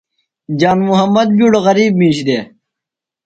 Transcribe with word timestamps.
جان 0.59 0.79
محمد 0.89 1.27
بِیڈوۡ 1.37 1.63
غریب 1.65 1.91
مِیش 1.99 2.17
دےۡ۔ 2.27 2.43